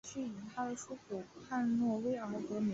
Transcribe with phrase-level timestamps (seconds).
[0.03, 2.69] 该地区以它的首府汉诺威而得名。